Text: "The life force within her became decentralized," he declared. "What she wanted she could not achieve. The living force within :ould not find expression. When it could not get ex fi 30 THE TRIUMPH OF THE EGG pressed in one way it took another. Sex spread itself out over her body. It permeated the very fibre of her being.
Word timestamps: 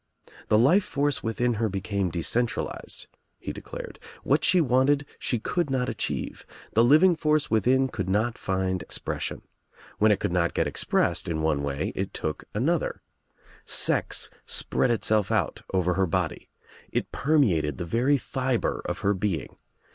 "The 0.47 0.57
life 0.57 0.83
force 0.83 1.21
within 1.21 1.53
her 1.61 1.69
became 1.69 2.09
decentralized," 2.09 3.05
he 3.37 3.53
declared. 3.53 3.99
"What 4.23 4.43
she 4.43 4.59
wanted 4.59 5.05
she 5.19 5.37
could 5.37 5.69
not 5.69 5.89
achieve. 5.89 6.43
The 6.73 6.83
living 6.83 7.15
force 7.15 7.51
within 7.51 7.83
:ould 7.87 8.09
not 8.09 8.35
find 8.35 8.81
expression. 8.81 9.43
When 9.99 10.11
it 10.11 10.19
could 10.19 10.31
not 10.31 10.55
get 10.55 10.65
ex 10.65 10.83
fi 10.83 10.89
30 10.89 10.89
THE 10.89 10.95
TRIUMPH 10.95 11.07
OF 11.07 11.13
THE 11.13 11.17
EGG 11.17 11.17
pressed 11.17 11.29
in 11.29 11.41
one 11.43 11.61
way 11.63 11.91
it 11.95 12.13
took 12.15 12.43
another. 12.55 13.01
Sex 13.63 14.29
spread 14.47 14.89
itself 14.89 15.31
out 15.31 15.61
over 15.71 15.93
her 15.93 16.07
body. 16.07 16.49
It 16.91 17.11
permeated 17.11 17.77
the 17.77 17.85
very 17.85 18.17
fibre 18.17 18.81
of 18.85 19.01
her 19.05 19.13
being. 19.13 19.55